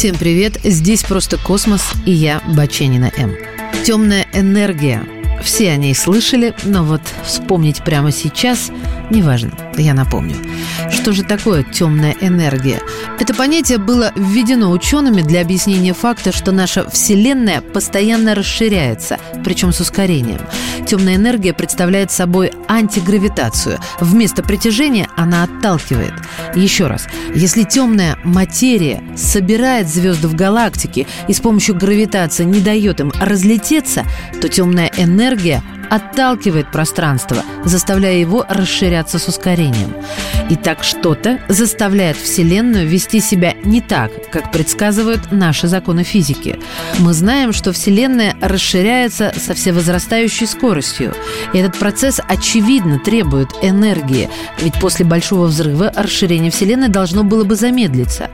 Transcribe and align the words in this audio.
Всем 0.00 0.16
привет, 0.16 0.58
здесь 0.64 1.02
просто 1.02 1.36
космос 1.36 1.92
и 2.06 2.10
я, 2.10 2.40
Баченина 2.56 3.12
М. 3.18 3.36
Темная 3.84 4.26
энергия. 4.32 5.06
Все 5.44 5.72
о 5.72 5.76
ней 5.76 5.94
слышали, 5.94 6.54
но 6.64 6.84
вот 6.84 7.02
вспомнить 7.22 7.84
прямо 7.84 8.10
сейчас 8.10 8.70
неважно, 9.10 9.52
я 9.76 9.94
напомню. 9.94 10.36
Что 10.90 11.12
же 11.12 11.22
такое 11.22 11.62
темная 11.62 12.14
энергия? 12.20 12.80
Это 13.18 13.34
понятие 13.34 13.78
было 13.78 14.12
введено 14.16 14.70
учеными 14.70 15.22
для 15.22 15.42
объяснения 15.42 15.92
факта, 15.92 16.32
что 16.32 16.52
наша 16.52 16.88
Вселенная 16.90 17.60
постоянно 17.60 18.34
расширяется, 18.34 19.18
причем 19.44 19.72
с 19.72 19.80
ускорением. 19.80 20.40
Темная 20.86 21.16
энергия 21.16 21.52
представляет 21.52 22.10
собой 22.10 22.52
антигравитацию. 22.66 23.78
Вместо 24.00 24.42
притяжения 24.42 25.08
она 25.16 25.44
отталкивает. 25.44 26.14
Еще 26.54 26.86
раз, 26.86 27.06
если 27.34 27.62
темная 27.64 28.18
материя 28.24 29.02
собирает 29.16 29.88
звезды 29.88 30.28
в 30.28 30.34
галактике 30.34 31.06
и 31.28 31.32
с 31.32 31.40
помощью 31.40 31.76
гравитации 31.76 32.44
не 32.44 32.60
дает 32.60 33.00
им 33.00 33.12
разлететься, 33.20 34.04
то 34.40 34.48
темная 34.48 34.90
энергия 34.96 35.62
отталкивает 35.90 36.70
пространство, 36.70 37.42
заставляя 37.64 38.14
его 38.14 38.46
расширяться 38.48 39.18
с 39.18 39.28
ускорением. 39.28 39.94
И 40.48 40.56
так 40.56 40.82
что-то 40.82 41.40
заставляет 41.48 42.16
Вселенную 42.16 42.88
вести 42.88 43.20
себя 43.20 43.54
не 43.64 43.80
так, 43.80 44.10
как 44.30 44.50
предсказывают 44.52 45.30
наши 45.32 45.68
законы 45.68 46.02
физики. 46.02 46.58
Мы 46.98 47.12
знаем, 47.12 47.52
что 47.52 47.72
Вселенная 47.72 48.36
расширяется 48.40 49.32
со 49.36 49.54
всевозрастающей 49.54 50.46
скоростью. 50.46 51.14
И 51.52 51.58
этот 51.58 51.78
процесс 51.78 52.20
очевидно 52.26 52.98
требует 52.98 53.50
энергии, 53.62 54.30
ведь 54.60 54.78
после 54.80 55.04
Большого 55.04 55.46
взрыва 55.46 55.92
расширение 55.96 56.50
Вселенной 56.50 56.88
должно 56.88 57.24
было 57.24 57.44
бы 57.44 57.56
замедлиться. 57.56 58.30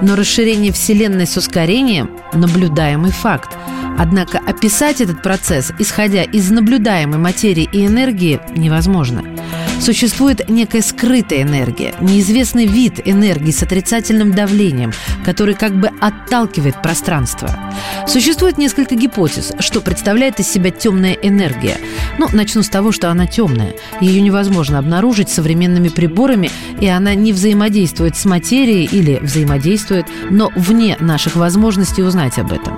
Но 0.00 0.16
расширение 0.16 0.72
Вселенной 0.72 1.26
с 1.26 1.36
ускорением– 1.36 2.10
наблюдаемый 2.32 3.10
факт. 3.10 3.50
Однако 3.98 4.38
описать 4.38 5.00
этот 5.00 5.22
процесс, 5.22 5.72
исходя 5.78 6.22
из 6.22 6.50
наблюдаемой 6.50 7.18
материи 7.18 7.68
и 7.72 7.86
энергии, 7.86 8.40
невозможно. 8.56 9.22
Существует 9.80 10.48
некая 10.48 10.82
скрытая 10.82 11.42
энергия, 11.42 11.94
неизвестный 12.00 12.66
вид 12.66 13.00
энергии 13.04 13.50
с 13.50 13.62
отрицательным 13.62 14.32
давлением, 14.32 14.92
который 15.24 15.54
как 15.54 15.78
бы 15.78 15.90
отталкивает 16.00 16.80
пространство. 16.82 17.50
Существует 18.06 18.58
несколько 18.58 18.94
гипотез, 18.94 19.52
что 19.58 19.80
представляет 19.80 20.40
из 20.40 20.48
себя 20.48 20.70
темная 20.70 21.12
энергия. 21.12 21.76
Ну, 22.18 22.28
начну 22.32 22.62
с 22.62 22.68
того, 22.68 22.92
что 22.92 23.10
она 23.10 23.26
темная. 23.26 23.74
Ее 24.00 24.22
невозможно 24.22 24.78
обнаружить 24.78 25.28
современными 25.28 25.88
приборами, 25.88 26.50
и 26.80 26.86
она 26.86 27.14
не 27.14 27.32
взаимодействует 27.32 28.16
с 28.16 28.24
материей 28.24 28.88
или 28.90 29.18
взаимодействует, 29.20 30.06
но 30.30 30.50
вне 30.54 30.96
наших 31.00 31.36
возможностей 31.36 32.02
узнать 32.02 32.38
об 32.38 32.52
этом. 32.52 32.76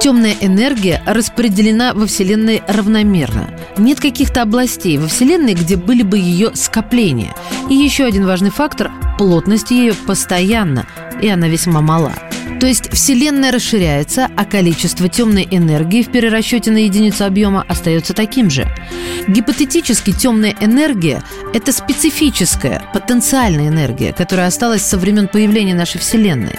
Темная 0.00 0.34
энергия 0.40 1.02
распределена 1.06 1.92
во 1.92 2.06
Вселенной 2.06 2.62
равномерно. 2.68 3.50
Нет 3.76 4.00
каких-то 4.00 4.42
областей 4.42 4.96
во 4.96 5.08
Вселенной, 5.08 5.54
где 5.54 5.76
были 5.76 6.02
бы 6.02 6.18
ее 6.28 6.54
скопления. 6.54 7.34
И 7.68 7.74
еще 7.74 8.04
один 8.04 8.26
важный 8.26 8.50
фактор– 8.50 8.90
плотность 9.18 9.70
ее 9.70 9.94
постоянна, 9.94 10.86
и 11.20 11.28
она 11.28 11.48
весьма 11.48 11.80
мала. 11.80 12.12
То 12.60 12.66
есть 12.66 12.92
Вселенная 12.92 13.52
расширяется, 13.52 14.28
а 14.36 14.44
количество 14.44 15.08
темной 15.08 15.46
энергии 15.50 16.02
в 16.02 16.10
перерасчете 16.10 16.70
на 16.70 16.78
единицу 16.78 17.24
объема 17.24 17.64
остается 17.68 18.14
таким 18.14 18.50
же. 18.50 18.66
Гипотетически 19.28 20.12
темная 20.12 20.54
энергия– 20.60 21.22
это 21.54 21.72
специфическая, 21.72 22.82
потенциальная 22.92 23.68
энергия, 23.68 24.12
которая 24.12 24.48
осталась 24.48 24.82
со 24.82 24.98
времен 24.98 25.28
появления 25.28 25.74
нашей 25.74 26.00
Вселенной. 26.00 26.56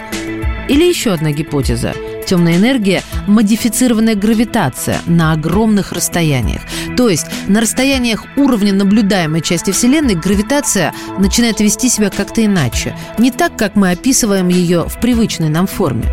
Или 0.70 0.86
еще 0.86 1.12
одна 1.12 1.32
гипотеза– 1.32 1.94
Темная 2.30 2.58
энергия– 2.58 3.02
модифицированная 3.28 4.14
гравитация 4.14 5.02
на 5.08 5.32
огромных 5.32 5.94
расстояниях. 5.94 6.62
То 6.96 7.10
есть 7.10 7.26
на 7.48 7.60
расстояниях 7.60 8.24
уровня 8.36 8.72
наблюдаемой 8.72 9.42
части 9.42 9.72
Вселенной 9.72 10.14
гравитация 10.14 10.94
начинает 11.18 11.60
вести 11.60 11.90
себя 11.90 12.12
как-то 12.12 12.46
иначе. 12.46 12.96
Не 13.18 13.32
так, 13.32 13.58
как 13.58 13.76
мы 13.76 13.90
описываем 13.90 14.48
ее 14.48 14.84
в 14.88 15.00
привычной 15.00 15.50
нам 15.50 15.66
форме. 15.66 16.06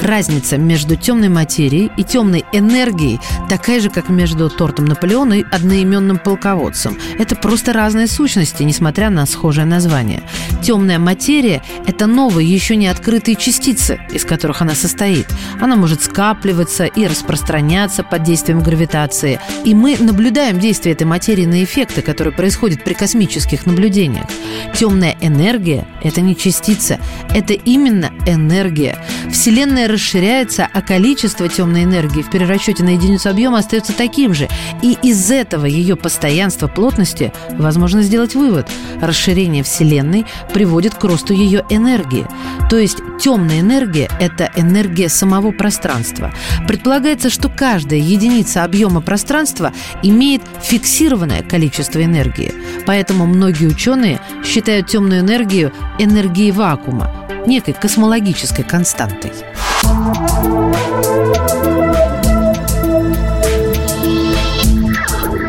Разница 0.00 0.56
между 0.56 0.94
темной 0.94 1.30
материей 1.30 1.90
и 1.96 2.04
темной 2.04 2.44
энергией 2.52 3.18
такая 3.48 3.80
же, 3.80 3.90
как 3.90 4.08
между 4.08 4.48
тортом 4.48 4.84
Наполеона 4.84 5.40
и 5.40 5.44
одноименным 5.50 6.18
полководцем. 6.18 6.96
Это 7.18 7.34
просто 7.34 7.72
разные 7.72 8.06
сущности, 8.06 8.62
несмотря 8.62 9.10
на 9.10 9.26
схожее 9.26 9.66
название. 9.66 10.22
Темная 10.62 11.00
материя– 11.00 11.60
это 11.88 12.06
новые, 12.06 12.48
еще 12.48 12.76
не 12.76 12.86
открытые 12.86 13.34
частицы, 13.34 13.98
из 14.12 14.24
которых 14.24 14.62
она 14.62 14.76
состоит. 14.76 15.26
Она 15.60 15.76
может 15.76 16.02
скапливаться 16.02 16.84
и 16.84 17.06
распространяться 17.06 18.02
под 18.02 18.22
действием 18.22 18.60
гравитации. 18.60 19.40
И 19.64 19.74
мы 19.74 19.96
наблюдаем 19.98 20.58
действие 20.58 20.94
этой 20.94 21.04
материи 21.04 21.46
на 21.46 21.64
эффекты, 21.64 22.02
которые 22.02 22.34
происходят 22.34 22.84
при 22.84 22.94
космических 22.94 23.66
наблюдениях. 23.66 24.26
Темная 24.74 25.16
энергия– 25.20 25.86
это 26.02 26.20
не 26.20 26.36
частица, 26.36 26.98
это 27.34 27.54
именно 27.54 28.10
энергия. 28.26 28.98
Вселенная 29.30 29.88
расширяется, 29.88 30.68
а 30.72 30.82
количество 30.82 31.48
темной 31.48 31.84
энергии 31.84 32.22
в 32.22 32.30
перерасчете 32.30 32.84
на 32.84 32.90
единицу 32.90 33.30
объема 33.30 33.58
остается 33.58 33.92
таким 33.92 34.34
же. 34.34 34.48
И 34.82 34.96
из 35.02 35.30
этого 35.30 35.66
ее 35.66 35.96
постоянства 35.96 36.68
плотности 36.68 37.32
возможно 37.50 38.02
сделать 38.02 38.34
вывод. 38.34 38.68
Расширение 39.00 39.62
Вселенной 39.62 40.26
приводит 40.52 40.94
к 40.94 41.04
росту 41.04 41.32
ее 41.32 41.64
энергии. 41.70 42.26
То 42.68 42.78
есть 42.78 42.98
темная 43.20 43.60
энергия– 43.60 44.08
это 44.20 44.50
энергия 44.56 45.08
самого 45.08 45.52
пространства. 45.52 46.32
Предполагается, 46.66 47.30
что 47.30 47.48
каждая 47.48 48.00
единица 48.00 48.64
объема 48.64 49.00
пространства 49.00 49.72
имеет 50.02 50.42
фиксированное 50.62 51.42
количество 51.42 52.02
энергии. 52.02 52.52
Поэтому 52.86 53.26
многие 53.26 53.66
ученые 53.66 54.20
считают 54.44 54.88
темную 54.88 55.20
энергию 55.20 55.72
энергией 55.98 56.50
вакуума, 56.50 57.10
некой 57.46 57.74
космологической 57.74 58.64
константой. 58.64 59.32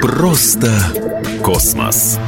Просто 0.02 0.72
космос. 1.44 2.20